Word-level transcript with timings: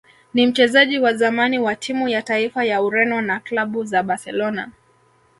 ni 0.33 0.47
mchezaji 0.47 0.99
wa 0.99 1.13
zamani 1.13 1.59
wa 1.59 1.75
timu 1.75 2.09
ya 2.09 2.21
taifa 2.21 2.63
ya 2.65 2.81
Ureno 2.81 3.21
na 3.21 3.39
klabu 3.39 3.83
za 3.83 4.03
Barcelona 4.03 4.71